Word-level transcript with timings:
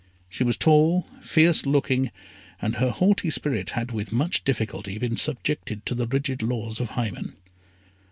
She 0.29 0.43
was 0.43 0.57
tall, 0.57 1.05
fierce 1.21 1.63
looking, 1.63 2.09
and 2.59 2.77
her 2.77 2.89
haughty 2.89 3.29
spirit 3.29 3.69
had 3.77 3.91
with 3.91 4.11
much 4.11 4.43
difficulty 4.43 4.97
been 4.97 5.15
subjected 5.15 5.85
to 5.85 5.93
the 5.93 6.07
rigid 6.07 6.41
laws 6.41 6.79
of 6.79 6.89
Hymen. 6.97 7.35